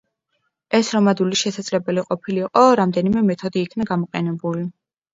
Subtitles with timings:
[0.77, 4.71] ეს რომ ადვილი შესაძლებელი ყოფილიყო, რამდენიმე მეთოდი იქნა გამოყენებული.